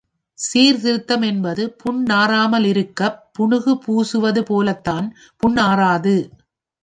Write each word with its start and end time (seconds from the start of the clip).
சீர்திருத்தம் 0.39 1.21
என்பது 1.21 1.63
புண் 1.77 1.99
நாறாமலிருக்கப் 2.09 3.19
புணுகு 3.35 3.73
பூசுவது 3.83 4.41
போலத்தான் 4.41 5.07
புண் 5.37 5.59
ஆறாது. 5.65 6.15